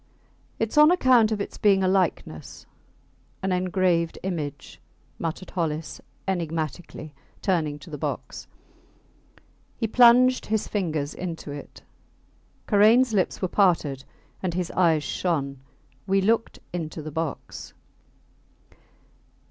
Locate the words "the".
7.91-7.99, 17.03-17.11